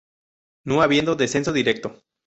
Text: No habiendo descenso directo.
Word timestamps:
No 0.63 0.81
habiendo 0.81 1.13
descenso 1.15 1.53
directo. 1.53 2.01